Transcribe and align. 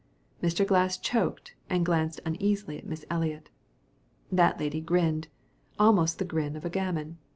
Mr. 0.41 0.65
Glass 0.65 0.97
choked 0.97 1.53
and 1.69 1.85
glanced 1.85 2.19
uneasily 2.25 2.75
at 2.79 2.87
Miss 2.87 3.05
Eliot. 3.11 3.51
That 4.31 4.59
lady 4.59 4.81
grinned, 4.81 5.27
almost 5.77 6.17
the 6.17 6.25
grin 6.25 6.55
of 6.55 6.65
a 6.65 6.71
gamin. 6.71 7.19